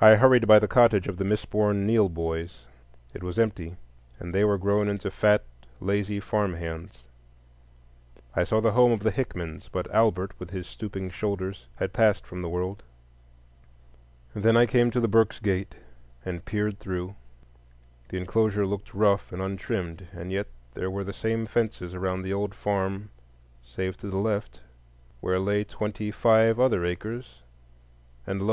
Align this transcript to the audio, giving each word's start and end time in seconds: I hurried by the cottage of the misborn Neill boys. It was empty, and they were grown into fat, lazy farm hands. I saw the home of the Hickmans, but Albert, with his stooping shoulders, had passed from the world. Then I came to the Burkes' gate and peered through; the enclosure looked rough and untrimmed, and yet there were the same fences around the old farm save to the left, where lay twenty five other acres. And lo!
I 0.00 0.14
hurried 0.14 0.46
by 0.46 0.60
the 0.60 0.68
cottage 0.68 1.08
of 1.08 1.16
the 1.16 1.24
misborn 1.24 1.84
Neill 1.84 2.08
boys. 2.08 2.64
It 3.12 3.24
was 3.24 3.40
empty, 3.40 3.74
and 4.20 4.32
they 4.32 4.44
were 4.44 4.56
grown 4.56 4.86
into 4.88 5.10
fat, 5.10 5.42
lazy 5.80 6.20
farm 6.20 6.54
hands. 6.54 7.00
I 8.36 8.44
saw 8.44 8.60
the 8.60 8.70
home 8.70 8.92
of 8.92 9.00
the 9.02 9.10
Hickmans, 9.10 9.68
but 9.72 9.92
Albert, 9.92 10.30
with 10.38 10.50
his 10.50 10.68
stooping 10.68 11.10
shoulders, 11.10 11.66
had 11.74 11.92
passed 11.92 12.24
from 12.24 12.40
the 12.40 12.48
world. 12.48 12.84
Then 14.32 14.56
I 14.56 14.64
came 14.64 14.92
to 14.92 15.00
the 15.00 15.08
Burkes' 15.08 15.40
gate 15.40 15.74
and 16.24 16.44
peered 16.44 16.78
through; 16.78 17.16
the 18.10 18.16
enclosure 18.16 18.64
looked 18.64 18.94
rough 18.94 19.32
and 19.32 19.42
untrimmed, 19.42 20.06
and 20.12 20.30
yet 20.30 20.46
there 20.74 20.88
were 20.88 21.02
the 21.02 21.12
same 21.12 21.46
fences 21.46 21.94
around 21.94 22.22
the 22.22 22.32
old 22.32 22.54
farm 22.54 23.08
save 23.64 23.96
to 23.96 24.06
the 24.08 24.18
left, 24.18 24.60
where 25.20 25.40
lay 25.40 25.64
twenty 25.64 26.12
five 26.12 26.60
other 26.60 26.84
acres. 26.84 27.42
And 28.24 28.40
lo! 28.40 28.46